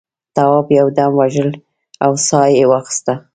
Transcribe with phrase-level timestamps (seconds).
[0.35, 1.51] تواب یو دم وژړل
[2.05, 3.13] او سا یې واخیسته.